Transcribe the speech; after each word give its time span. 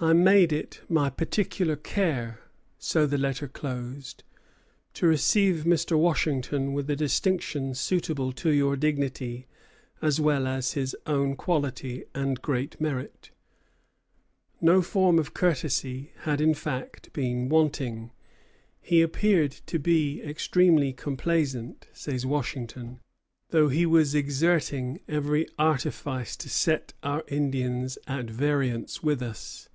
"I 0.00 0.12
made 0.12 0.52
it 0.52 0.82
my 0.86 1.08
particular 1.08 1.76
care," 1.76 2.40
so 2.78 3.06
the 3.06 3.16
letter 3.16 3.48
closed, 3.48 4.22
"to 4.94 5.06
receive 5.06 5.64
Mr. 5.64 5.98
Washington 5.98 6.74
with 6.74 6.90
a 6.90 6.96
distinction 6.96 7.74
suitable 7.74 8.30
to 8.32 8.50
your 8.52 8.76
dignity 8.76 9.46
as 10.02 10.20
well 10.20 10.46
as 10.46 10.72
his 10.74 10.94
own 11.06 11.36
quality 11.36 12.04
and 12.14 12.42
great 12.42 12.78
merit." 12.78 13.30
No 14.60 14.82
form 14.82 15.18
of 15.18 15.32
courtesy 15.32 16.12
had, 16.24 16.38
in 16.38 16.52
fact, 16.52 17.10
been 17.14 17.48
wanting. 17.48 18.10
"He 18.82 19.00
appeared 19.00 19.52
to 19.66 19.78
be 19.78 20.20
extremely 20.20 20.92
complaisant," 20.92 21.86
says 21.94 22.26
Washington, 22.26 23.00
"though 23.50 23.68
he 23.68 23.86
was 23.86 24.14
exerting 24.14 25.00
every 25.08 25.48
artifice 25.58 26.36
to 26.38 26.50
set 26.50 26.92
our 27.02 27.24
Indians 27.28 27.96
at 28.06 28.26
variance 28.28 29.02
with 29.02 29.22
us. 29.22 29.70